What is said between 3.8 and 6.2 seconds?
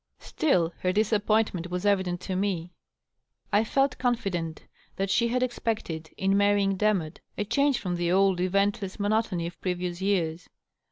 confident that she had 580 DOUGLAS DUANE, expected,